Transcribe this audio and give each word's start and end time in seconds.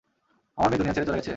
আমার 0.57 0.69
মেয়ে 0.69 0.79
দুনিয়া 0.79 0.95
ছেড়ে 0.95 1.07
চলে 1.07 1.17
গেছে? 1.17 1.29